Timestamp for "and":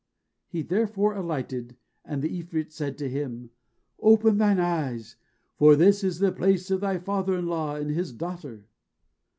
2.03-2.23, 7.75-7.91